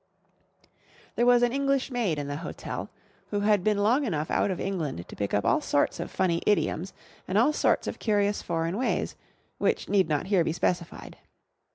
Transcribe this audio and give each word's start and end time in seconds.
There 1.15 1.27
was 1.27 1.43
an 1.43 1.53
English 1.53 1.91
maid 1.91 2.17
in 2.17 2.27
the 2.27 2.37
hotel, 2.37 2.89
who 3.29 3.41
had 3.41 3.63
been 3.63 3.77
long 3.77 4.03
enough 4.03 4.31
out 4.31 4.49
of 4.49 4.59
England 4.59 5.07
to 5.07 5.15
pick 5.15 5.31
up 5.31 5.45
all 5.45 5.61
sorts 5.61 5.99
of 5.99 6.09
funny 6.09 6.41
foreign 6.43 6.57
idioms, 6.57 6.93
and 7.27 7.37
all 7.37 7.53
sorts 7.53 7.85
of 7.85 7.99
curious 7.99 8.41
foreign 8.41 8.77
ways, 8.77 9.15
which 9.59 9.89
need 9.89 10.09
not 10.09 10.25
here 10.25 10.43
be 10.43 10.53
specified. 10.53 11.17